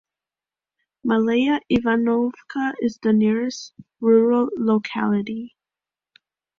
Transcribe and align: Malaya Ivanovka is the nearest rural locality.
Malaya 1.03 1.59
Ivanovka 1.69 2.73
is 2.79 2.97
the 3.03 3.13
nearest 3.13 3.75
rural 3.99 4.49
locality. 4.57 5.55